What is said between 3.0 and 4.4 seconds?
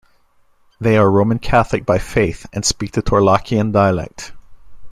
Torlakian dialect.